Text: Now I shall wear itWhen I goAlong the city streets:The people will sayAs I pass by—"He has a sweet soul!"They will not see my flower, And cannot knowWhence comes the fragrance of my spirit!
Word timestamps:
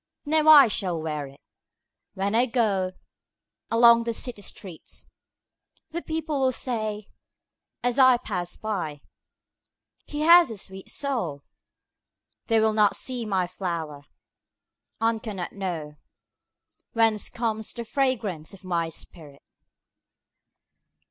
Now 0.25 0.47
I 0.49 0.67
shall 0.67 0.99
wear 0.99 1.27
itWhen 2.17 2.33
I 2.35 2.47
goAlong 2.47 4.03
the 4.03 4.13
city 4.13 4.41
streets:The 4.41 6.01
people 6.01 6.39
will 6.41 6.51
sayAs 6.51 7.99
I 7.99 8.17
pass 8.17 8.55
by—"He 8.55 10.21
has 10.21 10.49
a 10.49 10.57
sweet 10.57 10.89
soul!"They 10.89 12.59
will 12.59 12.73
not 12.73 12.95
see 12.95 13.27
my 13.27 13.45
flower, 13.45 14.05
And 14.99 15.21
cannot 15.21 15.51
knowWhence 16.95 17.31
comes 17.31 17.71
the 17.71 17.85
fragrance 17.85 18.55
of 18.55 18.63
my 18.63 18.89
spirit! 18.89 19.43